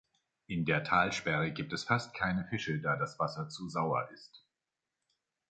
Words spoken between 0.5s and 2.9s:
der Talsperre gibt es fast keine Fische,